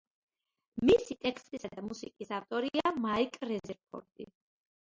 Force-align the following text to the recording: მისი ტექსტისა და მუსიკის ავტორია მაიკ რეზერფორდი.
მისი 0.89 1.17
ტექსტისა 1.25 1.71
და 1.75 1.83
მუსიკის 1.89 2.33
ავტორია 2.39 2.95
მაიკ 3.07 3.41
რეზერფორდი. 3.53 4.31